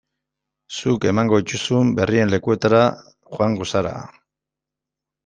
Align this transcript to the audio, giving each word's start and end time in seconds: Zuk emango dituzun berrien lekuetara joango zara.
Zuk 0.77 1.03
emango 1.09 1.39
dituzun 1.43 1.91
berrien 1.99 2.31
lekuetara 2.37 2.79
joango 3.37 3.69
zara. 3.73 3.93